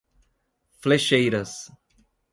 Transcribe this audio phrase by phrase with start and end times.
[0.81, 1.57] Flexeiras